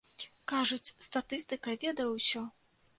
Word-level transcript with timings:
Кажуць, 0.51 0.93
статыстыка 1.09 1.77
ведае 1.87 2.11
ўсё. 2.19 2.47